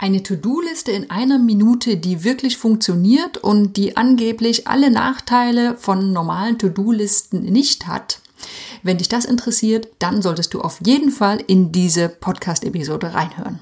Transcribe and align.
Eine 0.00 0.22
To-Do-Liste 0.22 0.92
in 0.92 1.10
einer 1.10 1.40
Minute, 1.40 1.96
die 1.96 2.22
wirklich 2.22 2.56
funktioniert 2.56 3.36
und 3.36 3.76
die 3.76 3.96
angeblich 3.96 4.68
alle 4.68 4.92
Nachteile 4.92 5.76
von 5.76 6.12
normalen 6.12 6.56
To-Do-Listen 6.56 7.42
nicht 7.42 7.88
hat. 7.88 8.20
Wenn 8.84 8.98
dich 8.98 9.08
das 9.08 9.24
interessiert, 9.24 9.88
dann 9.98 10.22
solltest 10.22 10.54
du 10.54 10.60
auf 10.60 10.78
jeden 10.86 11.10
Fall 11.10 11.42
in 11.48 11.72
diese 11.72 12.08
Podcast-Episode 12.08 13.12
reinhören. 13.12 13.58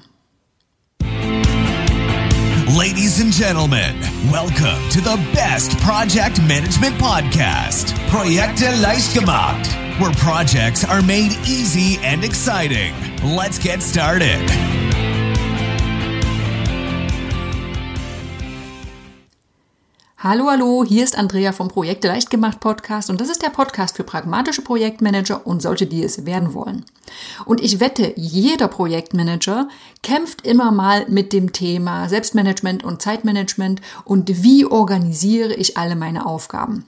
Ladies 2.77 3.19
and 3.19 3.33
gentlemen, 3.33 3.95
welcome 4.31 4.77
to 4.91 4.99
the 4.99 5.17
best 5.33 5.75
project 5.79 6.37
management 6.47 6.95
podcast, 6.99 7.95
Projekte 8.11 8.65
leicht 8.79 9.11
gemacht, 9.15 9.67
where 9.97 10.11
projects 10.11 10.85
are 10.85 11.01
made 11.01 11.35
easy 11.47 11.97
and 12.05 12.23
exciting. 12.23 12.93
Let's 13.23 13.57
get 13.59 13.81
started. 13.81 14.76
Hallo, 20.19 20.49
hallo, 20.49 20.83
hier 20.83 21.03
ist 21.03 21.15
Andrea 21.15 21.51
vom 21.51 21.67
Projekte 21.67 22.07
leicht 22.07 22.31
gemacht 22.31 22.59
Podcast 22.59 23.11
und 23.11 23.21
das 23.21 23.29
ist 23.29 23.43
der 23.43 23.51
Podcast 23.51 23.97
für 23.97 24.03
pragmatische 24.03 24.63
Projektmanager 24.63 25.45
und 25.45 25.61
solche, 25.61 25.85
die 25.85 26.03
es 26.03 26.25
werden 26.25 26.55
wollen. 26.55 26.85
Und 27.45 27.61
ich 27.61 27.79
wette, 27.79 28.13
jeder 28.15 28.67
Projektmanager 28.67 29.67
kämpft 30.01 30.43
immer 30.43 30.71
mal 30.71 31.05
mit 31.07 31.33
dem 31.33 31.53
Thema 31.53 32.09
Selbstmanagement 32.09 32.83
und 32.83 32.99
Zeitmanagement 32.99 33.79
und 34.05 34.41
wie 34.41 34.65
organisiere 34.65 35.53
ich 35.53 35.77
alle 35.77 35.95
meine 35.95 36.25
Aufgaben. 36.25 36.85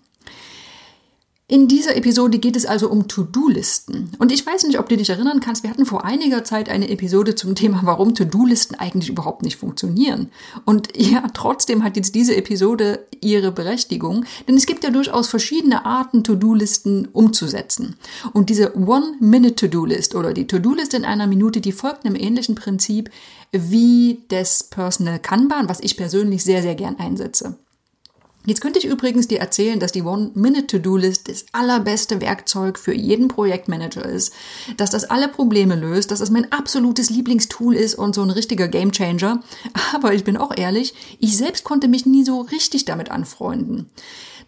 In 1.52 1.68
dieser 1.68 1.96
Episode 1.96 2.38
geht 2.38 2.56
es 2.56 2.68
also 2.68 2.92
um 2.92 3.08
To-Do-Listen. 3.08 4.12
Und 4.20 4.32
ich 4.32 4.46
weiß 4.46 4.66
nicht, 4.66 4.78
ob 4.78 4.88
du 4.88 4.96
dich 4.96 5.10
erinnern 5.10 5.40
kannst, 5.40 5.64
wir 5.64 5.72
hatten 5.72 5.88
vor 5.88 6.06
einiger 6.06 6.44
Zeit 6.44 6.70
eine 6.70 6.92
Episode 6.92 7.34
zum 7.34 7.56
Thema, 7.56 7.82
warum 7.86 8.14
To-Do-Listen 8.14 8.76
eigentlich 8.76 9.10
überhaupt 9.10 9.42
nicht 9.42 9.58
funktionieren. 9.58 10.30
Und 10.66 10.96
ja, 10.96 11.24
trotzdem 11.34 11.84
hat 11.84 11.96
jetzt 11.96 12.14
diese 12.14 12.36
Episode 12.36 13.04
ihre 13.20 13.52
Berechtigung, 13.52 14.26
denn 14.48 14.58
es 14.58 14.68
gibt 14.68 14.84
ja 14.84 14.92
durchaus 14.92 15.28
verschiedene 15.28 15.88
Arten, 15.88 16.24
To-Do-Listen 16.24 17.08
umzusetzen. 17.14 17.96
Und 18.32 18.52
diese 18.52 18.78
One-Minute-To-Do-List 18.78 20.14
oder 20.14 20.34
die 20.34 20.46
To-Do-List 20.46 20.94
in 20.94 21.04
einer 21.04 21.26
Minute, 21.26 21.62
die 21.62 21.72
folgt 21.72 22.06
einem 22.06 22.16
ähnlichen 22.16 22.54
Prinzip 22.54 23.10
wie 23.52 24.22
des 24.30 24.66
Personal 24.66 25.18
Kanban, 25.18 25.68
was 25.68 25.80
ich 25.80 25.98
persönlich 25.98 26.44
sehr, 26.44 26.62
sehr 26.62 26.76
gern 26.76 27.00
einsetze. 27.00 27.58
Jetzt 28.50 28.62
könnte 28.62 28.80
ich 28.80 28.86
übrigens 28.86 29.28
dir 29.28 29.40
erzählen, 29.40 29.80
dass 29.80 29.92
die 29.92 30.02
One-Minute-To-Do-List 30.02 31.30
das 31.30 31.46
allerbeste 31.52 32.20
Werkzeug 32.20 32.80
für 32.80 32.96
jeden 32.96 33.28
Projektmanager 33.28 34.04
ist, 34.04 34.34
dass 34.76 34.90
das 34.90 35.06
alle 35.06 35.28
Probleme 35.28 35.76
löst, 35.76 36.10
dass 36.10 36.18
das 36.18 36.32
mein 36.32 36.52
absolutes 36.52 37.12
Lieblingstool 37.12 37.76
ist 37.76 37.94
und 37.94 38.16
so 38.16 38.24
ein 38.24 38.32
richtiger 38.32 38.68
Gamechanger. 38.68 39.44
Aber 39.94 40.16
ich 40.16 40.24
bin 40.24 40.36
auch 40.36 40.58
ehrlich, 40.58 40.96
ich 41.20 41.38
selbst 41.38 41.64
konnte 41.64 41.88
mich 41.88 42.08
nie 42.08 42.24
so 42.24 42.42
richtig 42.42 42.86
damit 42.86 43.12
anfreunden. 43.12 43.92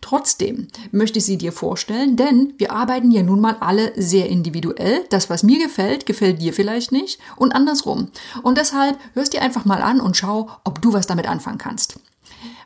Trotzdem 0.02 0.70
möchte 0.92 1.20
ich 1.20 1.26
sie 1.26 1.38
dir 1.38 1.52
vorstellen, 1.52 2.16
denn 2.16 2.56
wir 2.58 2.72
arbeiten 2.72 3.12
ja 3.12 3.22
nun 3.22 3.40
mal 3.40 3.58
alle 3.60 3.94
sehr 3.96 4.30
individuell. 4.30 5.06
Das, 5.12 5.30
was 5.30 5.44
mir 5.44 5.64
gefällt, 5.64 6.08
gefällt 6.08 6.42
dir 6.42 6.54
vielleicht 6.54 6.92
nicht 6.92 7.20
und 7.36 7.54
andersrum. 7.54 8.08
Und 8.42 8.58
deshalb 8.58 8.98
hörst 9.14 9.34
dir 9.34 9.44
einfach 9.44 9.66
mal 9.66 9.84
an 9.84 10.02
und 10.02 10.18
schau, 10.18 10.50
ob 10.64 10.82
du 10.82 10.92
was 10.92 11.06
damit 11.06 11.30
anfangen 11.30 11.60
kannst. 11.60 12.00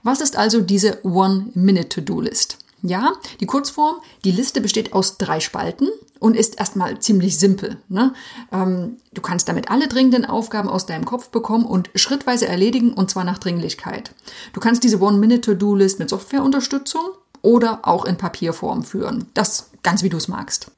Was 0.05 0.21
ist 0.21 0.37
also 0.37 0.61
diese 0.61 1.03
One-Minute-To-Do-List? 1.03 2.59
Ja, 2.83 3.13
die 3.39 3.47
Kurzform, 3.47 3.95
die 4.23 4.29
Liste 4.29 4.61
besteht 4.61 4.93
aus 4.93 5.17
drei 5.17 5.39
Spalten 5.39 5.89
und 6.19 6.35
ist 6.35 6.59
erstmal 6.59 6.99
ziemlich 6.99 7.39
simpel. 7.39 7.77
Ne? 7.89 8.13
Ähm, 8.51 8.97
du 9.15 9.21
kannst 9.23 9.49
damit 9.49 9.71
alle 9.71 9.87
dringenden 9.87 10.23
Aufgaben 10.23 10.69
aus 10.69 10.85
deinem 10.85 11.05
Kopf 11.05 11.29
bekommen 11.29 11.65
und 11.65 11.89
schrittweise 11.95 12.45
erledigen 12.45 12.93
und 12.93 13.09
zwar 13.09 13.23
nach 13.23 13.39
Dringlichkeit. 13.39 14.13
Du 14.53 14.59
kannst 14.59 14.83
diese 14.83 15.01
One-Minute-To-Do-List 15.01 15.97
mit 15.97 16.11
Softwareunterstützung 16.11 17.01
oder 17.41 17.79
auch 17.87 18.05
in 18.05 18.17
Papierform 18.17 18.83
führen. 18.83 19.25
Das 19.33 19.71
ganz 19.81 20.03
wie 20.03 20.09
du 20.09 20.17
es 20.17 20.27
magst. 20.27 20.69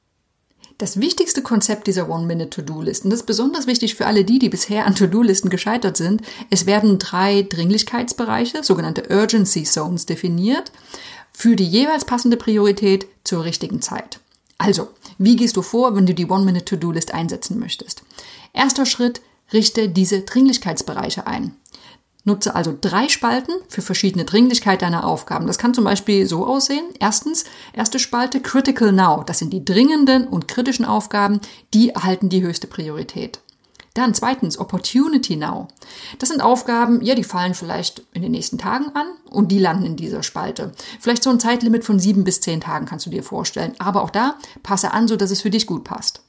Das 0.78 1.00
wichtigste 1.00 1.42
Konzept 1.42 1.88
dieser 1.88 2.08
One-Minute-To-Do-Listen, 2.08 3.10
das 3.10 3.20
ist 3.20 3.26
besonders 3.26 3.66
wichtig 3.66 3.96
für 3.96 4.06
alle 4.06 4.24
die, 4.24 4.38
die 4.38 4.48
bisher 4.48 4.86
an 4.86 4.94
To-Do-Listen 4.94 5.50
gescheitert 5.50 5.96
sind. 5.96 6.22
Es 6.50 6.66
werden 6.66 7.00
drei 7.00 7.42
Dringlichkeitsbereiche, 7.42 8.62
sogenannte 8.62 9.08
Urgency 9.10 9.64
Zones, 9.64 10.06
definiert, 10.06 10.70
für 11.32 11.56
die 11.56 11.66
jeweils 11.66 12.04
passende 12.04 12.36
Priorität 12.36 13.08
zur 13.24 13.42
richtigen 13.42 13.82
Zeit. 13.82 14.20
Also, 14.56 14.88
wie 15.18 15.34
gehst 15.34 15.56
du 15.56 15.62
vor, 15.62 15.96
wenn 15.96 16.06
du 16.06 16.14
die 16.14 16.26
One-Minute-To-Do-List 16.26 17.12
einsetzen 17.12 17.58
möchtest? 17.58 18.04
Erster 18.52 18.86
Schritt, 18.86 19.20
richte 19.52 19.88
diese 19.88 20.20
Dringlichkeitsbereiche 20.20 21.26
ein. 21.26 21.56
Nutze 22.28 22.54
also 22.54 22.76
drei 22.80 23.08
Spalten 23.08 23.52
für 23.68 23.82
verschiedene 23.82 24.24
Dringlichkeit 24.24 24.82
deiner 24.82 25.04
Aufgaben. 25.04 25.48
Das 25.48 25.58
kann 25.58 25.74
zum 25.74 25.84
Beispiel 25.84 26.26
so 26.26 26.46
aussehen. 26.46 26.84
Erstens, 27.00 27.44
erste 27.72 27.98
Spalte 27.98 28.40
Critical 28.40 28.92
Now. 28.92 29.24
Das 29.24 29.40
sind 29.40 29.52
die 29.52 29.64
dringenden 29.64 30.28
und 30.28 30.46
kritischen 30.46 30.84
Aufgaben, 30.84 31.40
die 31.74 31.90
erhalten 31.90 32.28
die 32.28 32.42
höchste 32.42 32.68
Priorität. 32.68 33.40
Dann 33.94 34.14
zweitens 34.14 34.58
Opportunity 34.58 35.34
Now. 35.34 35.66
Das 36.20 36.28
sind 36.28 36.40
Aufgaben, 36.40 37.02
ja, 37.02 37.16
die 37.16 37.24
fallen 37.24 37.54
vielleicht 37.54 38.02
in 38.12 38.22
den 38.22 38.30
nächsten 38.30 38.56
Tagen 38.56 38.94
an 38.94 39.06
und 39.28 39.50
die 39.50 39.58
landen 39.58 39.84
in 39.84 39.96
dieser 39.96 40.22
Spalte. 40.22 40.70
Vielleicht 41.00 41.24
so 41.24 41.30
ein 41.30 41.40
Zeitlimit 41.40 41.84
von 41.84 41.98
sieben 41.98 42.22
bis 42.22 42.40
zehn 42.40 42.60
Tagen 42.60 42.86
kannst 42.86 43.06
du 43.06 43.10
dir 43.10 43.24
vorstellen. 43.24 43.74
Aber 43.80 44.02
auch 44.02 44.10
da 44.10 44.36
passe 44.62 44.92
an, 44.92 45.08
so 45.08 45.16
dass 45.16 45.32
es 45.32 45.42
für 45.42 45.50
dich 45.50 45.66
gut 45.66 45.82
passt. 45.82 46.22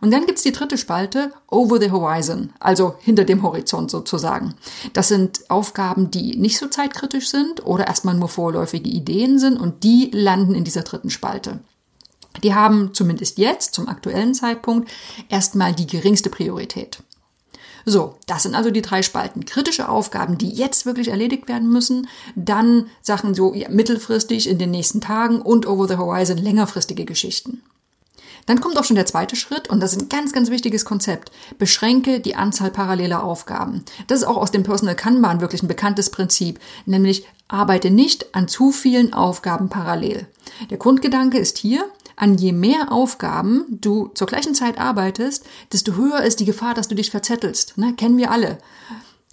Und 0.00 0.10
dann 0.10 0.26
gibt's 0.26 0.42
die 0.42 0.52
dritte 0.52 0.78
Spalte, 0.78 1.32
Over 1.48 1.80
the 1.80 1.90
Horizon, 1.90 2.52
also 2.60 2.96
hinter 3.00 3.24
dem 3.24 3.42
Horizont 3.42 3.90
sozusagen. 3.90 4.54
Das 4.92 5.08
sind 5.08 5.50
Aufgaben, 5.50 6.10
die 6.10 6.36
nicht 6.36 6.58
so 6.58 6.66
zeitkritisch 6.68 7.28
sind 7.28 7.64
oder 7.64 7.86
erstmal 7.86 8.14
nur 8.14 8.28
vorläufige 8.28 8.90
Ideen 8.90 9.38
sind 9.38 9.58
und 9.58 9.84
die 9.84 10.10
landen 10.12 10.54
in 10.54 10.64
dieser 10.64 10.82
dritten 10.82 11.10
Spalte. 11.10 11.60
Die 12.42 12.54
haben 12.54 12.92
zumindest 12.92 13.38
jetzt, 13.38 13.74
zum 13.74 13.88
aktuellen 13.88 14.34
Zeitpunkt, 14.34 14.90
erstmal 15.28 15.74
die 15.74 15.86
geringste 15.86 16.30
Priorität. 16.30 17.02
So, 17.88 18.16
das 18.26 18.42
sind 18.42 18.56
also 18.56 18.70
die 18.70 18.82
drei 18.82 19.02
Spalten. 19.02 19.44
Kritische 19.44 19.88
Aufgaben, 19.88 20.38
die 20.38 20.50
jetzt 20.50 20.86
wirklich 20.86 21.08
erledigt 21.08 21.46
werden 21.48 21.70
müssen, 21.70 22.08
dann 22.34 22.88
Sachen 23.00 23.32
so 23.32 23.54
ja, 23.54 23.68
mittelfristig 23.68 24.48
in 24.48 24.58
den 24.58 24.72
nächsten 24.72 25.00
Tagen 25.00 25.40
und 25.40 25.66
over 25.66 25.86
the 25.86 25.96
horizon 25.96 26.36
längerfristige 26.36 27.04
Geschichten. 27.04 27.62
Dann 28.46 28.60
kommt 28.60 28.78
auch 28.78 28.84
schon 28.84 28.96
der 28.96 29.06
zweite 29.06 29.36
Schritt 29.36 29.68
und 29.68 29.80
das 29.80 29.92
ist 29.92 30.02
ein 30.02 30.08
ganz, 30.08 30.32
ganz 30.32 30.50
wichtiges 30.50 30.84
Konzept. 30.84 31.30
Beschränke 31.58 32.20
die 32.20 32.36
Anzahl 32.36 32.70
paralleler 32.70 33.22
Aufgaben. 33.22 33.84
Das 34.06 34.20
ist 34.20 34.26
auch 34.26 34.36
aus 34.36 34.50
dem 34.50 34.62
Personal 34.62 34.94
Kanban 34.94 35.40
wirklich 35.40 35.62
ein 35.62 35.68
bekanntes 35.68 36.10
Prinzip, 36.10 36.60
nämlich 36.84 37.26
arbeite 37.48 37.90
nicht 37.90 38.34
an 38.34 38.48
zu 38.48 38.72
vielen 38.72 39.12
Aufgaben 39.12 39.68
parallel. 39.68 40.26
Der 40.70 40.78
Grundgedanke 40.78 41.38
ist 41.38 41.58
hier, 41.58 41.84
an 42.16 42.38
je 42.38 42.52
mehr 42.52 42.92
Aufgaben 42.92 43.64
du 43.68 44.08
zur 44.14 44.26
gleichen 44.26 44.54
Zeit 44.54 44.78
arbeitest, 44.78 45.44
desto 45.72 45.94
höher 45.96 46.22
ist 46.22 46.40
die 46.40 46.46
Gefahr, 46.46 46.74
dass 46.74 46.88
du 46.88 46.94
dich 46.94 47.10
verzettelst. 47.10 47.76
Ne? 47.76 47.94
Kennen 47.94 48.16
wir 48.16 48.30
alle. 48.30 48.58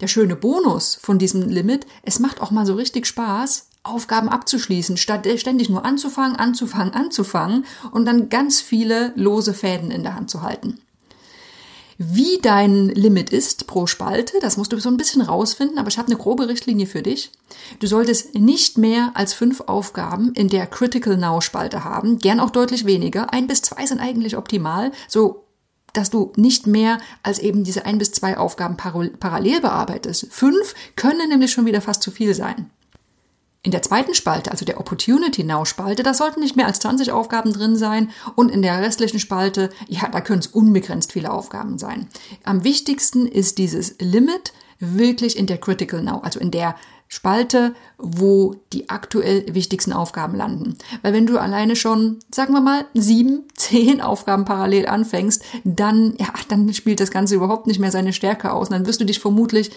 Der 0.00 0.08
schöne 0.08 0.36
Bonus 0.36 0.98
von 1.00 1.18
diesem 1.18 1.48
Limit, 1.48 1.86
es 2.02 2.18
macht 2.18 2.40
auch 2.40 2.50
mal 2.50 2.66
so 2.66 2.74
richtig 2.74 3.06
Spaß, 3.06 3.68
Aufgaben 3.84 4.28
abzuschließen, 4.28 4.96
statt 4.96 5.28
ständig 5.36 5.68
nur 5.68 5.84
anzufangen, 5.84 6.36
anzufangen, 6.36 6.94
anzufangen 6.94 7.64
und 7.92 8.06
dann 8.06 8.28
ganz 8.28 8.60
viele 8.60 9.12
lose 9.14 9.54
Fäden 9.54 9.90
in 9.90 10.02
der 10.02 10.14
Hand 10.14 10.30
zu 10.30 10.42
halten. 10.42 10.80
Wie 11.96 12.38
dein 12.42 12.88
Limit 12.88 13.30
ist 13.30 13.68
pro 13.68 13.86
Spalte, 13.86 14.38
das 14.40 14.56
musst 14.56 14.72
du 14.72 14.80
so 14.80 14.88
ein 14.88 14.96
bisschen 14.96 15.22
rausfinden, 15.22 15.78
aber 15.78 15.88
ich 15.88 15.98
habe 15.98 16.08
eine 16.08 16.16
grobe 16.16 16.48
Richtlinie 16.48 16.86
für 16.86 17.02
dich. 17.02 17.30
Du 17.78 17.86
solltest 17.86 18.34
nicht 18.34 18.78
mehr 18.78 19.12
als 19.14 19.32
fünf 19.32 19.60
Aufgaben 19.60 20.32
in 20.32 20.48
der 20.48 20.66
Critical 20.66 21.16
Now 21.16 21.40
Spalte 21.40 21.84
haben, 21.84 22.18
gern 22.18 22.40
auch 22.40 22.50
deutlich 22.50 22.84
weniger. 22.84 23.32
Ein 23.32 23.46
bis 23.46 23.62
zwei 23.62 23.86
sind 23.86 24.00
eigentlich 24.00 24.36
optimal, 24.36 24.90
so 25.06 25.44
dass 25.92 26.10
du 26.10 26.32
nicht 26.34 26.66
mehr 26.66 26.98
als 27.22 27.38
eben 27.38 27.62
diese 27.62 27.86
ein 27.86 27.98
bis 27.98 28.10
zwei 28.10 28.36
Aufgaben 28.38 28.76
parallel 28.76 29.60
bearbeitest. 29.60 30.26
Fünf 30.30 30.74
können 30.96 31.28
nämlich 31.28 31.52
schon 31.52 31.66
wieder 31.66 31.80
fast 31.80 32.02
zu 32.02 32.10
viel 32.10 32.34
sein. 32.34 32.70
In 33.64 33.70
der 33.70 33.80
zweiten 33.80 34.12
Spalte, 34.12 34.50
also 34.50 34.66
der 34.66 34.78
Opportunity 34.78 35.42
Now 35.42 35.64
Spalte, 35.64 36.02
da 36.02 36.12
sollten 36.12 36.40
nicht 36.40 36.54
mehr 36.54 36.66
als 36.66 36.80
20 36.80 37.12
Aufgaben 37.12 37.50
drin 37.50 37.76
sein 37.76 38.10
und 38.34 38.50
in 38.50 38.60
der 38.60 38.82
restlichen 38.82 39.18
Spalte, 39.18 39.70
ja, 39.88 40.06
da 40.06 40.20
können 40.20 40.40
es 40.40 40.48
unbegrenzt 40.48 41.12
viele 41.12 41.32
Aufgaben 41.32 41.78
sein. 41.78 42.08
Am 42.44 42.62
wichtigsten 42.62 43.26
ist 43.26 43.56
dieses 43.56 43.96
Limit 44.00 44.52
wirklich 44.80 45.38
in 45.38 45.46
der 45.46 45.56
Critical 45.56 46.02
Now, 46.02 46.20
also 46.20 46.40
in 46.40 46.50
der 46.50 46.74
Spalte, 47.08 47.74
wo 47.96 48.56
die 48.74 48.90
aktuell 48.90 49.46
wichtigsten 49.54 49.94
Aufgaben 49.94 50.36
landen. 50.36 50.76
Weil 51.00 51.14
wenn 51.14 51.26
du 51.26 51.38
alleine 51.38 51.74
schon, 51.74 52.18
sagen 52.30 52.52
wir 52.52 52.60
mal, 52.60 52.84
sieben, 52.92 53.44
zehn 53.54 54.02
Aufgaben 54.02 54.44
parallel 54.44 54.86
anfängst, 54.86 55.42
dann, 55.64 56.14
ja, 56.18 56.28
dann 56.48 56.74
spielt 56.74 57.00
das 57.00 57.10
Ganze 57.10 57.34
überhaupt 57.34 57.66
nicht 57.66 57.80
mehr 57.80 57.90
seine 57.90 58.12
Stärke 58.12 58.52
aus. 58.52 58.68
Und 58.68 58.74
dann 58.74 58.86
wirst 58.86 59.00
du 59.00 59.06
dich 59.06 59.20
vermutlich 59.20 59.70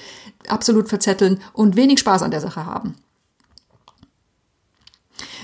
absolut 0.50 0.90
verzetteln 0.90 1.40
und 1.54 1.78
wenig 1.78 2.00
Spaß 2.00 2.22
an 2.22 2.32
der 2.32 2.42
Sache 2.42 2.66
haben. 2.66 2.96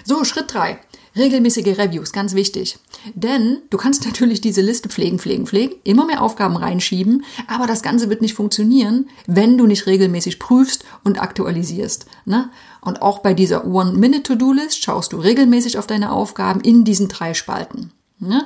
So, 0.03 0.23
Schritt 0.23 0.53
drei. 0.53 0.79
Regelmäßige 1.15 1.77
Reviews, 1.77 2.11
ganz 2.11 2.33
wichtig. 2.33 2.79
Denn 3.13 3.59
du 3.69 3.77
kannst 3.77 4.05
natürlich 4.05 4.41
diese 4.41 4.61
Liste 4.61 4.89
pflegen, 4.89 5.19
pflegen, 5.19 5.45
pflegen, 5.45 5.75
immer 5.83 6.05
mehr 6.05 6.21
Aufgaben 6.21 6.57
reinschieben, 6.57 7.23
aber 7.47 7.67
das 7.67 7.83
Ganze 7.83 8.09
wird 8.09 8.21
nicht 8.21 8.33
funktionieren, 8.33 9.07
wenn 9.27 9.57
du 9.57 9.67
nicht 9.67 9.85
regelmäßig 9.85 10.39
prüfst 10.39 10.85
und 11.03 11.21
aktualisierst. 11.21 12.07
Ne? 12.25 12.49
Und 12.81 13.01
auch 13.01 13.19
bei 13.19 13.33
dieser 13.33 13.65
One-Minute-To-Do-List 13.65 14.83
schaust 14.83 15.13
du 15.13 15.17
regelmäßig 15.17 15.77
auf 15.77 15.87
deine 15.87 16.11
Aufgaben 16.11 16.61
in 16.61 16.83
diesen 16.83 17.07
drei 17.09 17.33
Spalten. 17.33 17.91
Ne? 18.19 18.45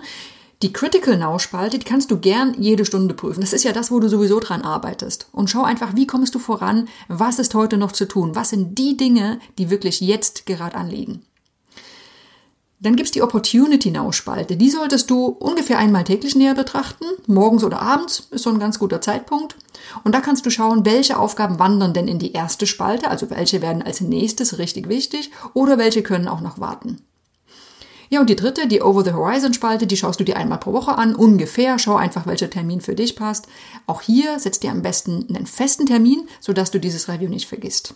Die 0.64 0.74
Critical 0.74 1.18
Now 1.18 1.38
Spalte, 1.38 1.78
die 1.78 1.86
kannst 1.86 2.10
du 2.10 2.18
gern 2.18 2.56
jede 2.60 2.84
Stunde 2.84 3.14
prüfen. 3.14 3.42
Das 3.42 3.54
ist 3.54 3.64
ja 3.64 3.74
das, 3.74 3.92
wo 3.92 4.00
du 4.00 4.10
sowieso 4.10 4.40
dran 4.40 4.64
arbeitest. 4.64 5.28
Und 5.32 5.50
schau 5.52 5.64
einfach, 5.64 5.96
wie 5.96 6.08
kommst 6.08 6.34
du 6.34 6.40
voran? 6.40 6.90
Was 7.08 7.38
ist 7.38 7.54
heute 7.54 7.78
noch 7.78 7.92
zu 7.92 8.08
tun? 8.08 8.36
Was 8.36 8.50
sind 8.50 8.78
die 8.78 8.98
Dinge, 8.98 9.40
die 9.60 9.70
wirklich 9.70 10.02
jetzt 10.02 10.48
gerade 10.48 10.76
anliegen? 10.76 11.22
Dann 12.80 12.96
gibt's 12.96 13.12
die 13.12 13.24
Opportunity 13.24 13.90
Now 13.90 14.12
Spalte. 14.12 14.56
Die 14.56 14.70
solltest 14.70 15.10
du 15.10 15.26
ungefähr 15.26 15.80
einmal 15.80 16.04
täglich 16.04 16.36
näher 16.36 16.54
betrachten. 16.54 17.06
Morgens 17.26 17.64
oder 17.64 17.82
abends 17.82 18.28
ist 18.30 18.44
so 18.44 18.52
ein 18.52 18.60
ganz 18.60 18.78
guter 18.78 19.02
Zeitpunkt. 19.02 19.56
Und 20.04 20.14
da 20.14 20.22
kannst 20.22 20.46
du 20.46 20.52
schauen, 20.52 20.86
welche 20.86 21.18
Aufgaben 21.18 21.58
wandern 21.58 21.94
denn 21.94 22.08
in 22.08 22.20
die 22.20 22.34
erste 22.34 22.68
Spalte, 22.68 23.10
also 23.10 23.30
welche 23.32 23.64
werden 23.64 23.82
als 23.82 24.02
nächstes 24.02 24.60
richtig 24.60 24.90
wichtig 24.90 25.32
oder 25.54 25.80
welche 25.80 26.04
können 26.04 26.28
auch 26.28 26.42
noch 26.42 26.60
warten. 26.60 27.02
Ja, 28.10 28.22
und 28.22 28.30
die 28.30 28.36
dritte, 28.36 28.68
die 28.68 28.82
Over 28.82 29.04
the 29.04 29.14
Horizon 29.14 29.54
Spalte, 29.54 29.88
die 29.88 29.98
schaust 29.98 30.20
du 30.20 30.24
dir 30.24 30.38
einmal 30.38 30.60
pro 30.60 30.72
Woche 30.72 30.98
an, 30.98 31.16
ungefähr. 31.16 31.78
Schau 31.80 31.96
einfach, 31.96 32.26
welcher 32.26 32.50
Termin 32.50 32.80
für 32.80 32.96
dich 32.96 33.16
passt. 33.16 33.48
Auch 33.86 34.02
hier 34.02 34.40
setzt 34.40 34.64
dir 34.64 34.72
am 34.72 34.82
besten 34.82 35.26
einen 35.30 35.46
festen 35.46 35.88
Termin, 35.88 36.28
sodass 36.40 36.72
du 36.72 36.80
dieses 36.80 37.10
Review 37.10 37.28
nicht 37.28 37.48
vergisst. 37.48 37.96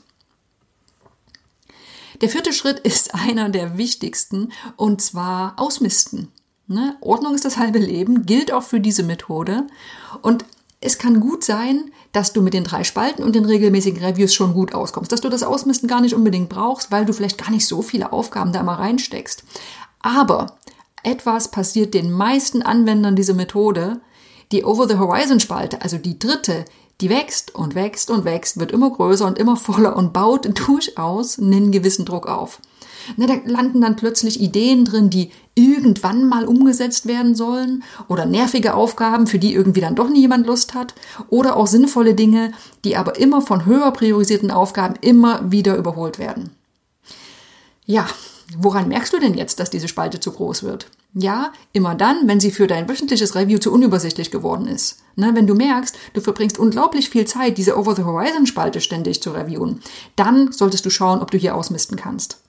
Der 2.21 2.29
vierte 2.29 2.53
Schritt 2.53 2.79
ist 2.83 3.13
einer 3.13 3.49
der 3.49 3.77
wichtigsten 3.77 4.51
und 4.75 5.01
zwar 5.01 5.53
Ausmisten. 5.57 6.29
Ne? 6.67 6.95
Ordnung 7.01 7.35
ist 7.35 7.45
das 7.45 7.57
halbe 7.57 7.79
Leben, 7.79 8.25
gilt 8.25 8.53
auch 8.53 8.63
für 8.63 8.79
diese 8.79 9.03
Methode. 9.03 9.67
Und 10.21 10.45
es 10.79 10.97
kann 10.97 11.19
gut 11.19 11.43
sein, 11.43 11.91
dass 12.11 12.33
du 12.33 12.41
mit 12.41 12.53
den 12.53 12.63
drei 12.63 12.83
Spalten 12.83 13.23
und 13.23 13.35
den 13.35 13.45
regelmäßigen 13.45 14.03
Reviews 14.03 14.33
schon 14.33 14.53
gut 14.53 14.73
auskommst, 14.73 15.11
dass 15.11 15.21
du 15.21 15.29
das 15.29 15.43
Ausmisten 15.43 15.87
gar 15.87 16.01
nicht 16.01 16.15
unbedingt 16.15 16.49
brauchst, 16.49 16.91
weil 16.91 17.05
du 17.05 17.13
vielleicht 17.13 17.37
gar 17.37 17.51
nicht 17.51 17.67
so 17.67 17.81
viele 17.81 18.11
Aufgaben 18.11 18.51
da 18.51 18.63
mal 18.63 18.75
reinsteckst. 18.75 19.43
Aber 20.01 20.57
etwas 21.03 21.51
passiert 21.51 21.93
den 21.93 22.11
meisten 22.11 22.61
Anwendern 22.61 23.15
dieser 23.15 23.33
Methode. 23.33 24.01
Die 24.51 24.65
Over-the-Horizon-Spalte, 24.65 25.81
also 25.81 25.97
die 25.97 26.19
dritte, 26.19 26.65
die 27.01 27.09
wächst 27.09 27.55
und 27.55 27.75
wächst 27.75 28.09
und 28.09 28.25
wächst, 28.25 28.59
wird 28.59 28.71
immer 28.71 28.89
größer 28.89 29.25
und 29.25 29.37
immer 29.37 29.57
voller 29.57 29.95
und 29.95 30.13
baut 30.13 30.47
durchaus 30.67 31.39
einen 31.39 31.71
gewissen 31.71 32.05
Druck 32.05 32.27
auf. 32.27 32.59
Na, 33.17 33.25
da 33.25 33.33
landen 33.45 33.81
dann 33.81 33.95
plötzlich 33.95 34.39
Ideen 34.39 34.85
drin, 34.85 35.09
die 35.09 35.31
irgendwann 35.55 36.29
mal 36.29 36.45
umgesetzt 36.45 37.07
werden 37.07 37.35
sollen 37.35 37.83
oder 38.07 38.25
nervige 38.25 38.75
Aufgaben, 38.75 39.27
für 39.27 39.39
die 39.39 39.53
irgendwie 39.53 39.81
dann 39.81 39.95
doch 39.95 40.09
nie 40.09 40.21
jemand 40.21 40.45
Lust 40.45 40.73
hat 40.75 40.93
oder 41.29 41.57
auch 41.57 41.67
sinnvolle 41.67 42.13
Dinge, 42.13 42.51
die 42.85 42.95
aber 42.95 43.19
immer 43.19 43.41
von 43.41 43.65
höher 43.65 43.91
priorisierten 43.91 44.51
Aufgaben 44.51 44.95
immer 45.01 45.51
wieder 45.51 45.75
überholt 45.75 46.19
werden. 46.19 46.51
Ja, 47.85 48.07
Woran 48.57 48.87
merkst 48.87 49.13
du 49.13 49.19
denn 49.19 49.33
jetzt, 49.33 49.59
dass 49.59 49.69
diese 49.69 49.87
Spalte 49.87 50.19
zu 50.19 50.31
groß 50.31 50.63
wird? 50.63 50.87
Ja, 51.13 51.51
immer 51.73 51.95
dann, 51.95 52.27
wenn 52.27 52.39
sie 52.39 52.51
für 52.51 52.67
dein 52.67 52.89
wöchentliches 52.89 53.35
Review 53.35 53.59
zu 53.59 53.71
unübersichtlich 53.71 54.31
geworden 54.31 54.67
ist. 54.67 54.99
Na, 55.15 55.35
wenn 55.35 55.47
du 55.47 55.55
merkst, 55.55 55.97
du 56.13 56.21
verbringst 56.21 56.57
unglaublich 56.57 57.09
viel 57.09 57.25
Zeit, 57.25 57.57
diese 57.57 57.77
Over-the-Horizon-Spalte 57.77 58.81
ständig 58.81 59.21
zu 59.21 59.31
reviewen, 59.31 59.81
dann 60.15 60.51
solltest 60.51 60.85
du 60.85 60.89
schauen, 60.89 61.21
ob 61.21 61.31
du 61.31 61.37
hier 61.37 61.55
ausmisten 61.55 61.97
kannst. 61.97 62.41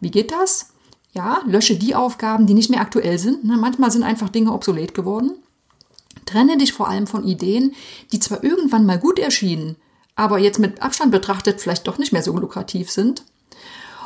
Wie 0.00 0.10
geht 0.10 0.30
das? 0.30 0.70
Ja, 1.12 1.42
lösche 1.46 1.76
die 1.76 1.94
Aufgaben, 1.94 2.46
die 2.46 2.54
nicht 2.54 2.70
mehr 2.70 2.80
aktuell 2.80 3.18
sind. 3.18 3.40
Na, 3.42 3.56
manchmal 3.56 3.90
sind 3.90 4.02
einfach 4.04 4.28
Dinge 4.28 4.52
obsolet 4.52 4.94
geworden. 4.94 5.32
Trenne 6.26 6.58
dich 6.58 6.72
vor 6.72 6.88
allem 6.88 7.06
von 7.06 7.24
Ideen, 7.24 7.74
die 8.12 8.20
zwar 8.20 8.44
irgendwann 8.44 8.84
mal 8.84 8.98
gut 8.98 9.18
erschienen, 9.18 9.76
aber 10.14 10.38
jetzt 10.38 10.58
mit 10.58 10.82
Abstand 10.82 11.10
betrachtet 11.10 11.60
vielleicht 11.60 11.86
doch 11.88 11.96
nicht 11.96 12.12
mehr 12.12 12.22
so 12.22 12.36
lukrativ 12.36 12.90
sind. 12.90 13.24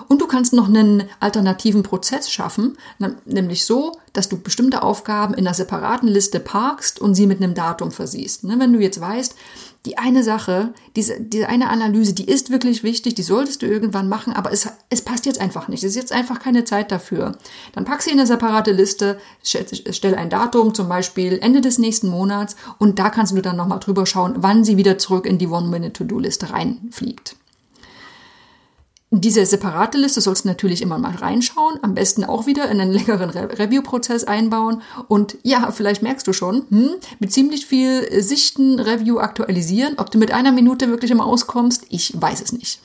Und 0.08 0.20
du 0.20 0.26
kannst 0.26 0.52
noch 0.52 0.68
einen 0.68 1.04
alternativen 1.20 1.82
Prozess 1.82 2.30
schaffen, 2.30 2.76
nämlich 3.24 3.64
so, 3.64 3.92
dass 4.12 4.28
du 4.28 4.38
bestimmte 4.38 4.82
Aufgaben 4.82 5.34
in 5.34 5.46
einer 5.46 5.54
separaten 5.54 6.08
Liste 6.08 6.40
parkst 6.40 7.00
und 7.00 7.14
sie 7.14 7.26
mit 7.26 7.42
einem 7.42 7.54
Datum 7.54 7.90
versiehst. 7.90 8.44
Ne, 8.44 8.58
wenn 8.58 8.72
du 8.72 8.80
jetzt 8.80 9.00
weißt, 9.00 9.34
die 9.84 9.98
eine 9.98 10.22
Sache, 10.22 10.72
diese, 10.94 11.20
diese 11.20 11.48
eine 11.48 11.68
Analyse, 11.68 12.12
die 12.12 12.26
ist 12.26 12.50
wirklich 12.50 12.84
wichtig, 12.84 13.14
die 13.14 13.22
solltest 13.22 13.62
du 13.62 13.66
irgendwann 13.66 14.08
machen, 14.08 14.32
aber 14.32 14.52
es, 14.52 14.68
es 14.90 15.02
passt 15.02 15.26
jetzt 15.26 15.40
einfach 15.40 15.66
nicht. 15.66 15.82
Es 15.82 15.90
ist 15.90 15.96
jetzt 15.96 16.12
einfach 16.12 16.38
keine 16.38 16.64
Zeit 16.64 16.92
dafür. 16.92 17.36
Dann 17.74 17.84
pack 17.84 18.02
sie 18.02 18.10
in 18.10 18.18
eine 18.18 18.26
separate 18.26 18.70
Liste, 18.70 19.18
stell 19.42 20.14
ein 20.14 20.30
Datum, 20.30 20.74
zum 20.74 20.88
Beispiel 20.88 21.38
Ende 21.40 21.60
des 21.60 21.78
nächsten 21.78 22.08
Monats, 22.08 22.54
und 22.78 22.98
da 22.98 23.10
kannst 23.10 23.36
du 23.36 23.40
dann 23.42 23.56
nochmal 23.56 23.80
drüber 23.80 24.06
schauen, 24.06 24.34
wann 24.36 24.62
sie 24.62 24.76
wieder 24.76 24.98
zurück 24.98 25.26
in 25.26 25.38
die 25.38 25.48
One-Minute-To-Do-Liste 25.48 26.50
reinfliegt. 26.50 27.36
Diese 29.14 29.44
separate 29.44 29.98
Liste 29.98 30.22
sollst 30.22 30.44
du 30.44 30.48
natürlich 30.48 30.80
immer 30.80 30.96
mal 30.96 31.14
reinschauen, 31.14 31.78
am 31.82 31.92
besten 31.92 32.24
auch 32.24 32.46
wieder 32.46 32.70
in 32.70 32.80
einen 32.80 32.92
längeren 32.92 33.28
Re 33.28 33.58
Review-Prozess 33.58 34.24
einbauen. 34.24 34.80
Und 35.06 35.36
ja, 35.42 35.70
vielleicht 35.70 36.02
merkst 36.02 36.26
du 36.26 36.32
schon, 36.32 36.64
hm, 36.70 36.92
mit 37.18 37.30
ziemlich 37.30 37.66
viel 37.66 38.22
Sichten 38.22 38.80
Review 38.80 39.18
aktualisieren, 39.18 39.96
ob 39.98 40.10
du 40.10 40.16
mit 40.16 40.30
einer 40.32 40.50
Minute 40.50 40.88
wirklich 40.88 41.10
immer 41.10 41.26
auskommst, 41.26 41.84
ich 41.90 42.18
weiß 42.18 42.40
es 42.40 42.52
nicht. 42.52 42.80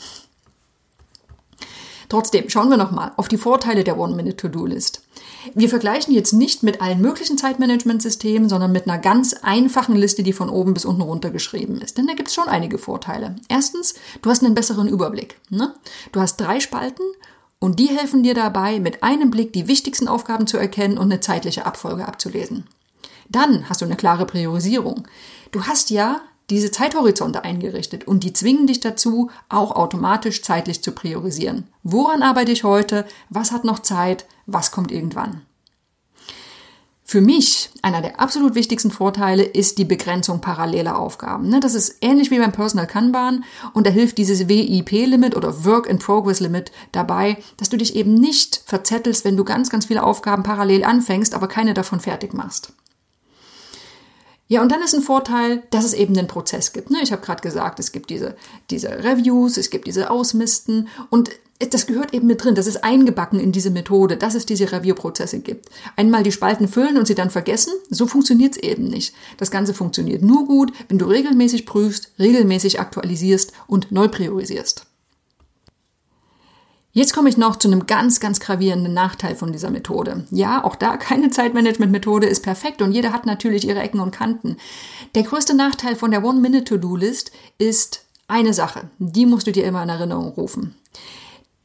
Trotzdem, 2.10 2.50
schauen 2.50 2.70
wir 2.70 2.78
nochmal 2.78 3.14
auf 3.16 3.30
die 3.30 3.38
Vorteile 3.38 3.86
der 3.86 3.98
One-Minute-To-Do-List. 3.98 5.07
Wir 5.54 5.70
vergleichen 5.70 6.14
jetzt 6.14 6.34
nicht 6.34 6.64
mit 6.64 6.82
allen 6.82 7.02
möglichen 7.02 7.38
Zeitmanagementsystemen, 7.38 8.50
sondern 8.50 8.72
mit 8.72 8.88
einer 8.88 8.98
ganz 8.98 9.34
einfachen 9.34 9.96
Liste, 9.96 10.24
die 10.24 10.34
von 10.34 10.50
oben 10.50 10.74
bis 10.74 10.86
unten 10.86 11.02
runter 11.02 11.30
geschrieben 11.30 11.82
ist. 11.82 11.98
Denn 11.98 12.08
da 12.08 12.14
gibt 12.14 12.30
es 12.30 12.36
schon 12.36 12.48
einige 12.48 12.78
Vorteile. 12.78 13.36
Erstens, 13.48 13.96
du 14.22 14.30
hast 14.30 14.44
einen 14.44 14.56
besseren 14.56 14.88
Überblick. 14.88 15.40
Ne? 15.50 15.74
Du 16.12 16.20
hast 16.20 16.38
drei 16.38 16.60
Spalten 16.60 17.04
und 17.60 17.80
die 17.80 17.88
helfen 17.88 18.24
dir 18.24 18.34
dabei, 18.34 18.80
mit 18.80 19.04
einem 19.04 19.32
Blick 19.32 19.54
die 19.54 19.68
wichtigsten 19.68 20.08
Aufgaben 20.08 20.48
zu 20.48 20.58
erkennen 20.58 20.98
und 20.98 21.12
eine 21.12 21.20
zeitliche 21.20 21.66
Abfolge 21.66 22.08
abzulesen. 22.08 22.66
Dann 23.30 23.70
hast 23.70 23.82
du 23.82 23.86
eine 23.86 23.96
klare 23.96 24.26
Priorisierung. 24.26 25.08
Du 25.52 25.64
hast 25.64 25.90
ja 25.90 26.22
diese 26.50 26.72
Zeithorizonte 26.72 27.44
eingerichtet 27.44 28.08
und 28.08 28.24
die 28.24 28.34
zwingen 28.34 28.68
dich 28.68 28.80
dazu, 28.80 29.30
auch 29.50 29.72
automatisch 29.72 30.42
zeitlich 30.42 30.82
zu 30.82 30.92
priorisieren. 30.94 31.68
Woran 31.84 32.22
arbeite 32.22 32.52
ich 32.52 32.64
heute? 32.64 33.06
Was 33.30 33.52
hat 33.52 33.64
noch 33.64 33.80
Zeit? 33.80 34.26
Was 34.46 34.72
kommt 34.72 34.92
irgendwann? 34.92 35.42
Für 37.10 37.22
mich 37.22 37.70
einer 37.82 38.02
der 38.02 38.20
absolut 38.20 38.54
wichtigsten 38.54 38.92
Vorteile 38.92 39.44
ist 39.44 39.78
die 39.78 39.86
Begrenzung 39.86 40.42
paralleler 40.42 41.00
Aufgaben. 41.00 41.48
Ne, 41.48 41.62
das 41.62 41.74
ist 41.74 42.00
ähnlich 42.02 42.32
wie 42.32 42.38
beim 42.38 42.52
Personal 42.52 42.86
Kanban 42.86 43.46
und 43.74 43.88
da 43.88 43.92
hilft 43.92 44.18
dieses 44.18 44.50
WIP-Limit 44.50 45.34
oder 45.34 45.64
Work 45.64 45.88
in 45.88 46.00
Progress 46.00 46.42
Limit 46.42 46.74
dabei, 46.92 47.38
dass 47.56 47.70
du 47.70 47.78
dich 47.78 47.96
eben 47.96 48.14
nicht 48.14 48.62
verzettelst, 48.66 49.24
wenn 49.24 49.38
du 49.38 49.46
ganz, 49.46 49.70
ganz 49.70 49.86
viele 49.86 50.04
Aufgaben 50.04 50.44
parallel 50.44 50.84
anfängst, 50.84 51.34
aber 51.34 51.48
keine 51.48 51.74
davon 51.74 52.02
fertig 52.02 52.34
machst. 52.34 52.74
Ja, 54.48 54.62
und 54.62 54.72
dann 54.72 54.82
ist 54.82 54.96
ein 54.96 55.02
Vorteil, 55.02 55.64
dass 55.72 55.84
es 55.84 55.94
eben 55.94 56.14
den 56.14 56.28
Prozess 56.28 56.72
gibt. 56.72 56.90
Ne? 56.90 57.00
Ich 57.04 57.12
habe 57.12 57.22
gerade 57.22 57.42
gesagt, 57.42 57.80
es 57.80 57.92
gibt 57.92 58.10
diese, 58.10 58.36
diese 58.70 58.90
Reviews, 58.90 59.58
es 59.58 59.70
gibt 59.70 59.88
diese 59.88 60.10
Ausmisten 60.10 60.88
und 61.10 61.32
das 61.60 61.88
gehört 61.88 62.14
eben 62.14 62.28
mit 62.28 62.44
drin. 62.44 62.56
Das 62.56 62.68
ist 62.68 62.84
eingebacken 62.84 63.40
in 63.40 63.52
diese 63.52 63.72
Methode, 63.72 64.16
dass 64.16 64.36
es 64.36 64.46
diese 64.46 64.72
Review-Prozesse 64.72 65.40
gibt. 65.40 65.70
Einmal 65.96 66.24
die 66.24 66.32
Spalten 66.32 66.68
füllen 66.68 66.98
und 66.98 67.08
sie 67.08 67.16
dann 67.16 67.32
vergessen, 67.32 67.74
so 67.90 68.06
funktioniert 68.06 68.56
es 68.56 68.62
eben 68.62 68.86
nicht. 68.86 69.16
Das 69.38 69.50
Ganze 69.50 69.74
funktioniert 69.74 70.22
nur 70.22 70.46
gut, 70.46 70.72
wenn 70.88 71.00
du 71.00 71.06
regelmäßig 71.06 71.66
prüfst, 71.66 72.12
regelmäßig 72.20 72.80
aktualisierst 72.80 73.54
und 73.66 73.92
neu 73.92 74.08
priorisierst. 74.08 74.86
Jetzt 76.98 77.14
komme 77.14 77.30
ich 77.30 77.38
noch 77.38 77.58
zu 77.58 77.68
einem 77.68 77.86
ganz, 77.86 78.20
ganz 78.20 78.40
gravierenden 78.40 78.92
Nachteil 78.92 79.36
von 79.36 79.52
dieser 79.52 79.70
Methode. 79.70 80.26
Ja, 80.32 80.64
auch 80.64 80.76
da 80.76 80.98
keine 80.98 81.30
Zeitmanagement-Methode 81.30 82.26
ist 82.26 82.42
perfekt 82.42 82.82
und 82.82 82.92
jeder 82.92 83.14
hat 83.14 83.28
natürlich 83.28 83.68
ihre 83.68 83.82
Ecken 83.82 84.00
und 84.00 84.10
Kanten. 84.10 84.58
Der 85.14 85.22
größte 85.22 85.54
Nachteil 85.54 85.96
von 85.96 86.10
der 86.10 86.26
One-Minute-To-Do-List 86.26 87.32
ist 87.60 88.04
eine 88.28 88.52
Sache. 88.52 88.90
Die 88.98 89.28
musst 89.28 89.46
du 89.46 89.52
dir 89.52 89.66
immer 89.66 89.84
in 89.84 89.90
Erinnerung 89.90 90.30
rufen. 90.30 90.74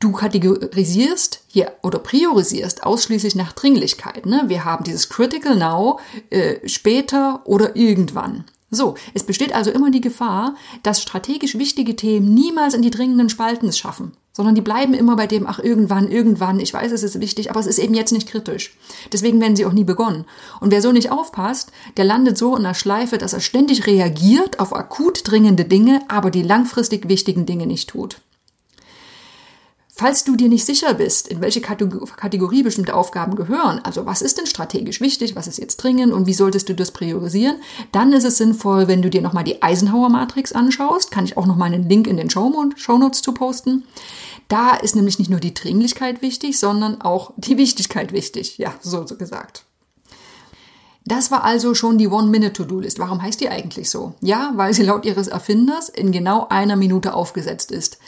Du 0.01 0.13
kategorisierst 0.13 1.45
hier 1.47 1.73
oder 1.83 1.99
priorisierst 1.99 2.85
ausschließlich 2.85 3.35
nach 3.35 3.55
Dringlichkeit. 3.55 4.27
Ne? 4.27 4.43
Wir 4.49 4.67
haben 4.67 4.85
dieses 4.85 5.09
Critical 5.09 5.57
Now, 5.57 5.99
äh, 6.29 6.57
später 6.69 7.41
oder 7.47 7.75
irgendwann. 7.75 8.45
So, 8.71 8.97
es 9.15 9.25
besteht 9.25 9.55
also 9.55 9.71
immer 9.71 9.91
die 9.91 10.03
Gefahr, 10.03 10.57
dass 10.83 11.01
strategisch 11.01 11.57
wichtige 11.57 11.97
Themen 11.97 12.35
niemals 12.35 12.75
in 12.75 12.83
die 12.83 12.91
dringenden 12.91 13.31
Spalten 13.31 13.69
es 13.69 13.79
schaffen, 13.79 14.13
sondern 14.33 14.55
die 14.55 14.61
bleiben 14.61 14.95
immer 14.95 15.17
bei 15.17 15.27
dem, 15.27 15.47
ach 15.47 15.59
irgendwann, 15.59 16.11
irgendwann, 16.11 16.59
ich 16.59 16.73
weiß, 16.73 16.91
es 16.93 17.03
ist 17.03 17.21
wichtig, 17.21 17.51
aber 17.51 17.61
es 17.61 17.67
ist 17.67 17.79
eben 17.79 17.95
jetzt 17.95 18.13
nicht 18.13 18.29
kritisch. 18.29 18.77
Deswegen 19.13 19.41
werden 19.41 19.57
sie 19.57 19.67
auch 19.67 19.73
nie 19.73 19.85
begonnen. 19.85 20.25
Und 20.61 20.71
wer 20.71 20.83
so 20.83 20.93
nicht 20.93 21.11
aufpasst, 21.11 21.71
der 21.97 22.05
landet 22.05 22.39
so 22.39 22.57
in 22.57 22.65
einer 22.65 22.75
Schleife, 22.75 23.19
dass 23.19 23.35
er 23.35 23.41
ständig 23.41 23.87
reagiert 23.87 24.59
auf 24.59 24.75
akut 24.75 25.21
dringende 25.25 25.65
Dinge, 25.65 26.01
aber 26.09 26.31
die 26.31 26.43
langfristig 26.43 27.09
wichtigen 27.09 27.47
Dinge 27.47 27.67
nicht 27.67 27.91
tut. 27.91 28.21
Falls 30.03 30.25
du 30.25 30.35
dir 30.35 30.49
nicht 30.49 30.67
sicher 30.67 30.95
bist, 30.95 31.29
in 31.29 31.41
welche 31.41 31.61
Kategorie 31.61 32.65
bestimmte 32.65 32.97
Aufgaben 32.97 33.37
gehören, 33.37 33.81
also 33.85 34.05
was 34.05 34.21
ist 34.21 34.37
denn 34.37 34.47
strategisch 34.47 35.01
wichtig, 35.01 35.37
was 35.37 35.47
ist 35.47 35.59
jetzt 35.59 35.77
dringend 35.77 36.13
und 36.13 36.27
wie 36.27 36.35
solltest 36.35 36.69
du 36.69 36.75
das 36.75 36.91
priorisieren, 36.91 37.59
dann 37.93 38.13
ist 38.13 38.25
es 38.25 38.37
sinnvoll, 38.37 38.89
wenn 38.89 39.01
du 39.01 39.11
dir 39.11 39.23
nochmal 39.23 39.45
die 39.45 39.63
Eisenhower-Matrix 39.63 40.55
anschaust. 40.55 41.13
Kann 41.13 41.25
ich 41.25 41.37
auch 41.37 41.47
nochmal 41.47 41.73
einen 41.73 41.89
Link 41.89 42.09
in 42.09 42.17
den 42.17 42.31
Show 42.31 42.49
Notes 42.51 43.23
zu 43.23 43.33
posten. 43.33 43.85
Da 44.49 44.75
ist 44.75 44.97
nämlich 44.97 45.21
nicht 45.21 45.31
nur 45.31 45.39
die 45.39 45.55
Dringlichkeit 45.55 46.21
wichtig, 46.21 46.59
sondern 46.59 47.01
auch 47.01 47.33
die 47.37 47.57
Wichtigkeit 47.57 48.13
wichtig. 48.13 48.59
Ja, 48.59 48.75
so, 48.81 49.05
gesagt. 49.05 49.67
Das 51.05 51.31
war 51.31 51.45
also 51.45 51.77
schon 51.77 51.97
die 51.97 52.09
One-Minute-To-Do-List. 52.09 52.99
Warum 52.99 53.23
heißt 53.23 53.41
die 53.41 53.51
eigentlich 53.51 53.89
so? 53.89 54.15
Ja, 54.21 54.51
weil 54.57 54.75
sie 54.75 54.83
laut 54.83 55.05
ihres 55.05 55.29
Erfinders 55.29 55.89
in 55.89 56.11
genau 56.11 56.49
einer 56.49 56.75
Minute 56.75 57.15
aufgesetzt 57.15 57.71
ist. 57.71 57.99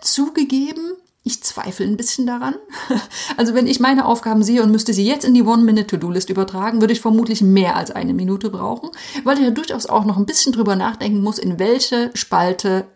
Zugegeben, 0.00 0.94
ich 1.26 1.42
zweifle 1.42 1.86
ein 1.86 1.96
bisschen 1.96 2.26
daran. 2.26 2.54
Also 3.36 3.54
wenn 3.54 3.66
ich 3.66 3.80
meine 3.80 4.06
Aufgaben 4.06 4.42
sehe 4.42 4.62
und 4.62 4.70
müsste 4.70 4.92
sie 4.92 5.04
jetzt 5.04 5.24
in 5.24 5.34
die 5.34 5.42
One-Minute-To-Do-List 5.42 6.30
übertragen, 6.30 6.80
würde 6.80 6.92
ich 6.92 7.00
vermutlich 7.00 7.40
mehr 7.40 7.74
als 7.74 7.90
eine 7.90 8.14
Minute 8.14 8.50
brauchen, 8.50 8.90
weil 9.24 9.38
ich 9.38 9.44
ja 9.44 9.50
durchaus 9.50 9.86
auch 9.86 10.04
noch 10.04 10.18
ein 10.18 10.26
bisschen 10.26 10.52
drüber 10.52 10.76
nachdenken 10.76 11.20
muss, 11.20 11.38
in 11.38 11.58
welche 11.58 12.10
Spalte 12.14 12.86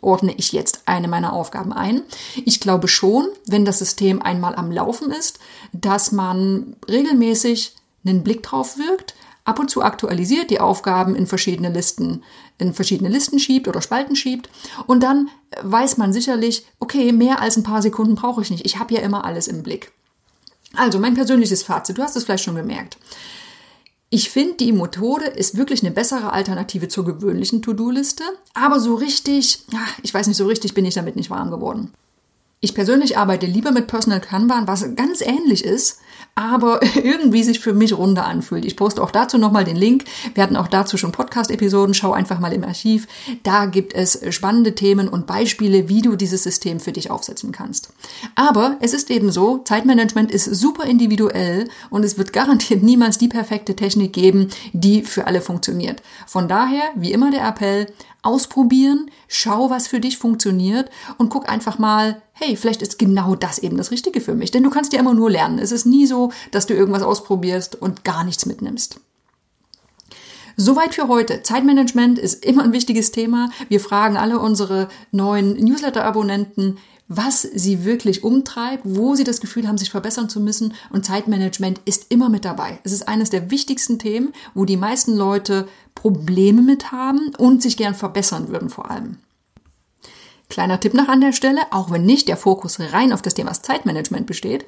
ordne 0.00 0.34
ich 0.36 0.52
jetzt 0.52 0.82
eine 0.84 1.08
meiner 1.08 1.32
Aufgaben 1.32 1.72
ein. 1.72 2.02
Ich 2.44 2.60
glaube 2.60 2.86
schon, 2.86 3.26
wenn 3.46 3.64
das 3.64 3.78
System 3.78 4.22
einmal 4.22 4.54
am 4.54 4.70
Laufen 4.70 5.10
ist, 5.10 5.38
dass 5.72 6.12
man 6.12 6.76
regelmäßig 6.88 7.74
einen 8.04 8.22
Blick 8.22 8.42
drauf 8.42 8.78
wirkt, 8.78 9.14
ab 9.48 9.58
und 9.58 9.70
zu 9.70 9.82
aktualisiert, 9.82 10.50
die 10.50 10.60
Aufgaben 10.60 11.16
in 11.16 11.26
verschiedene 11.26 11.70
Listen, 11.70 12.22
in 12.58 12.74
verschiedene 12.74 13.08
Listen 13.08 13.38
schiebt 13.38 13.66
oder 13.66 13.80
Spalten 13.80 14.14
schiebt 14.14 14.50
und 14.86 15.02
dann 15.02 15.30
weiß 15.62 15.96
man 15.96 16.12
sicherlich, 16.12 16.66
okay, 16.78 17.12
mehr 17.12 17.40
als 17.40 17.56
ein 17.56 17.62
paar 17.62 17.82
Sekunden 17.82 18.14
brauche 18.14 18.42
ich 18.42 18.50
nicht. 18.50 18.66
Ich 18.66 18.78
habe 18.78 18.94
ja 18.94 19.00
immer 19.00 19.24
alles 19.24 19.48
im 19.48 19.62
Blick. 19.62 19.92
Also 20.74 20.98
mein 20.98 21.14
persönliches 21.14 21.62
Fazit, 21.62 21.96
du 21.96 22.02
hast 22.02 22.14
es 22.14 22.24
vielleicht 22.24 22.44
schon 22.44 22.56
gemerkt. 22.56 22.98
Ich 24.10 24.30
finde, 24.30 24.54
die 24.54 24.72
Methode 24.72 25.26
ist 25.26 25.56
wirklich 25.56 25.82
eine 25.82 25.90
bessere 25.90 26.32
Alternative 26.32 26.88
zur 26.88 27.04
gewöhnlichen 27.04 27.62
To-Do-Liste, 27.62 28.24
aber 28.54 28.80
so 28.80 28.94
richtig, 28.94 29.64
ich 30.02 30.14
weiß 30.14 30.26
nicht, 30.26 30.36
so 30.36 30.46
richtig 30.46 30.74
bin 30.74 30.84
ich 30.84 30.94
damit 30.94 31.16
nicht 31.16 31.30
warm 31.30 31.50
geworden. 31.50 31.92
Ich 32.60 32.74
persönlich 32.74 33.16
arbeite 33.16 33.46
lieber 33.46 33.70
mit 33.70 33.86
Personal 33.86 34.20
Kanban, 34.20 34.66
was 34.66 34.96
ganz 34.96 35.20
ähnlich 35.20 35.64
ist, 35.64 36.00
aber 36.34 36.80
irgendwie 36.96 37.44
sich 37.44 37.60
für 37.60 37.72
mich 37.72 37.96
runder 37.96 38.26
anfühlt. 38.26 38.64
Ich 38.64 38.76
poste 38.76 39.00
auch 39.00 39.12
dazu 39.12 39.38
nochmal 39.38 39.62
den 39.62 39.76
Link. 39.76 40.04
Wir 40.34 40.42
hatten 40.42 40.56
auch 40.56 40.66
dazu 40.66 40.96
schon 40.96 41.12
Podcast-Episoden. 41.12 41.94
Schau 41.94 42.12
einfach 42.12 42.40
mal 42.40 42.52
im 42.52 42.64
Archiv. 42.64 43.06
Da 43.44 43.66
gibt 43.66 43.94
es 43.94 44.20
spannende 44.34 44.74
Themen 44.74 45.06
und 45.08 45.28
Beispiele, 45.28 45.88
wie 45.88 46.02
du 46.02 46.16
dieses 46.16 46.42
System 46.42 46.80
für 46.80 46.90
dich 46.90 47.12
aufsetzen 47.12 47.52
kannst. 47.52 47.90
Aber 48.34 48.76
es 48.80 48.92
ist 48.92 49.08
eben 49.12 49.30
so, 49.30 49.58
Zeitmanagement 49.58 50.32
ist 50.32 50.52
super 50.52 50.84
individuell 50.84 51.68
und 51.90 52.04
es 52.04 52.18
wird 52.18 52.32
garantiert 52.38 52.82
niemals 52.82 53.18
die 53.18 53.28
perfekte 53.28 53.76
Technik 53.76 54.12
geben, 54.12 54.48
die 54.72 55.02
für 55.02 55.28
alle 55.28 55.42
funktioniert. 55.42 56.02
Von 56.26 56.48
daher, 56.48 56.82
wie 56.96 57.12
immer 57.12 57.30
der 57.30 57.46
Appell, 57.46 57.86
ausprobieren, 58.22 59.10
schau, 59.28 59.70
was 59.70 59.86
für 59.86 60.00
dich 60.00 60.18
funktioniert 60.18 60.90
und 61.18 61.30
guck 61.30 61.48
einfach 61.48 61.78
mal, 61.78 62.20
hey, 62.38 62.56
vielleicht 62.56 62.82
ist 62.82 62.98
genau 62.98 63.34
das 63.34 63.58
eben 63.58 63.76
das 63.76 63.90
Richtige 63.90 64.20
für 64.20 64.34
mich. 64.34 64.50
Denn 64.50 64.62
du 64.62 64.70
kannst 64.70 64.92
ja 64.92 65.00
immer 65.00 65.14
nur 65.14 65.30
lernen. 65.30 65.58
Es 65.58 65.72
ist 65.72 65.86
nie 65.86 66.06
so, 66.06 66.32
dass 66.50 66.66
du 66.66 66.74
irgendwas 66.74 67.02
ausprobierst 67.02 67.76
und 67.76 68.04
gar 68.04 68.24
nichts 68.24 68.46
mitnimmst. 68.46 69.00
Soweit 70.56 70.94
für 70.94 71.08
heute. 71.08 71.42
Zeitmanagement 71.42 72.18
ist 72.18 72.44
immer 72.44 72.64
ein 72.64 72.72
wichtiges 72.72 73.12
Thema. 73.12 73.50
Wir 73.68 73.80
fragen 73.80 74.16
alle 74.16 74.40
unsere 74.40 74.88
neuen 75.12 75.52
Newsletter-Abonnenten, 75.52 76.78
was 77.06 77.42
sie 77.42 77.84
wirklich 77.84 78.22
umtreibt, 78.22 78.82
wo 78.84 79.14
sie 79.14 79.24
das 79.24 79.40
Gefühl 79.40 79.66
haben, 79.66 79.78
sich 79.78 79.90
verbessern 79.90 80.28
zu 80.28 80.40
müssen. 80.40 80.74
Und 80.90 81.06
Zeitmanagement 81.06 81.80
ist 81.84 82.06
immer 82.08 82.28
mit 82.28 82.44
dabei. 82.44 82.80
Es 82.84 82.92
ist 82.92 83.08
eines 83.08 83.30
der 83.30 83.50
wichtigsten 83.50 83.98
Themen, 83.98 84.32
wo 84.54 84.64
die 84.64 84.76
meisten 84.76 85.16
Leute 85.16 85.68
Probleme 85.94 86.62
mit 86.62 86.92
haben 86.92 87.32
und 87.38 87.62
sich 87.62 87.76
gern 87.76 87.94
verbessern 87.94 88.48
würden 88.48 88.68
vor 88.68 88.90
allem. 88.90 89.18
Kleiner 90.48 90.80
Tipp 90.80 90.94
noch 90.94 91.08
an 91.08 91.20
der 91.20 91.32
Stelle, 91.32 91.60
auch 91.72 91.90
wenn 91.90 92.06
nicht 92.06 92.26
der 92.26 92.38
Fokus 92.38 92.80
rein 92.80 93.12
auf 93.12 93.20
das 93.20 93.34
Thema 93.34 93.52
Zeitmanagement 93.52 94.26
besteht. 94.26 94.64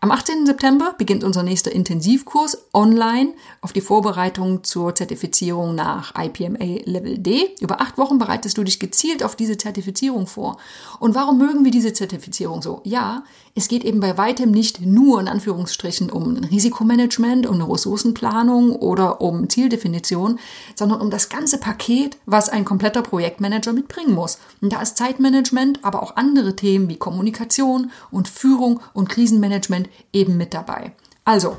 Am 0.00 0.12
18. 0.12 0.46
September 0.46 0.94
beginnt 0.96 1.24
unser 1.24 1.42
nächster 1.42 1.72
Intensivkurs 1.72 2.66
online 2.72 3.32
auf 3.60 3.72
die 3.72 3.80
Vorbereitung 3.80 4.62
zur 4.62 4.94
Zertifizierung 4.94 5.74
nach 5.74 6.12
IPMA 6.16 6.82
Level 6.84 7.18
D. 7.18 7.54
Über 7.60 7.80
acht 7.80 7.98
Wochen 7.98 8.18
bereitest 8.18 8.58
du 8.58 8.64
dich 8.64 8.78
gezielt 8.78 9.24
auf 9.24 9.34
diese 9.34 9.56
Zertifizierung 9.56 10.26
vor. 10.26 10.58
Und 11.00 11.14
warum 11.14 11.38
mögen 11.38 11.64
wir 11.64 11.72
diese 11.72 11.94
Zertifizierung 11.94 12.60
so? 12.62 12.80
Ja, 12.84 13.24
es 13.56 13.68
geht 13.68 13.84
eben 13.84 14.00
bei 14.00 14.18
weitem 14.18 14.50
nicht 14.50 14.82
nur 14.82 15.20
in 15.20 15.28
Anführungsstrichen 15.28 16.10
um 16.10 16.36
ein 16.36 16.44
Risikomanagement, 16.44 17.46
um 17.46 17.54
eine 17.54 17.68
Ressourcenplanung 17.68 18.72
oder 18.72 19.20
um 19.20 19.48
Zieldefinition, 19.48 20.38
sondern 20.74 21.00
um 21.00 21.10
das 21.10 21.28
ganze 21.28 21.58
Paket, 21.58 22.18
was 22.26 22.48
ein 22.48 22.64
kompletter 22.64 23.02
Projektmanager 23.02 23.72
mitbringen 23.72 24.14
muss. 24.14 24.38
Und 24.60 24.72
da 24.72 24.82
ist 24.82 24.98
Zeitmanagement, 25.24 25.78
aber 25.82 26.02
auch 26.02 26.16
andere 26.16 26.54
Themen 26.54 26.88
wie 26.88 26.96
Kommunikation 26.96 27.90
und 28.10 28.28
Führung 28.28 28.80
und 28.92 29.08
Krisenmanagement 29.08 29.88
eben 30.12 30.36
mit 30.36 30.52
dabei. 30.52 30.92
Also, 31.24 31.56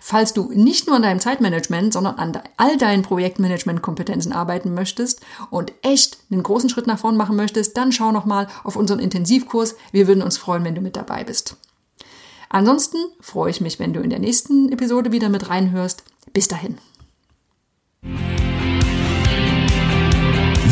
falls 0.00 0.32
du 0.32 0.50
nicht 0.52 0.88
nur 0.88 0.96
an 0.96 1.02
deinem 1.02 1.20
Zeitmanagement, 1.20 1.92
sondern 1.92 2.16
an 2.16 2.36
all 2.56 2.76
deinen 2.76 3.02
Projektmanagement-Kompetenzen 3.02 4.32
arbeiten 4.32 4.74
möchtest 4.74 5.20
und 5.50 5.72
echt 5.82 6.18
einen 6.32 6.42
großen 6.42 6.68
Schritt 6.68 6.88
nach 6.88 6.98
vorn 6.98 7.16
machen 7.16 7.36
möchtest, 7.36 7.76
dann 7.76 7.92
schau 7.92 8.10
nochmal 8.10 8.48
auf 8.64 8.74
unseren 8.74 8.98
Intensivkurs. 8.98 9.76
Wir 9.92 10.08
würden 10.08 10.24
uns 10.24 10.36
freuen, 10.36 10.64
wenn 10.64 10.74
du 10.74 10.80
mit 10.80 10.96
dabei 10.96 11.22
bist. 11.22 11.56
Ansonsten 12.48 12.98
freue 13.20 13.50
ich 13.50 13.60
mich, 13.60 13.78
wenn 13.78 13.92
du 13.92 14.00
in 14.00 14.10
der 14.10 14.18
nächsten 14.18 14.72
Episode 14.72 15.12
wieder 15.12 15.28
mit 15.28 15.48
reinhörst. 15.48 16.02
Bis 16.32 16.48
dahin. 16.48 16.78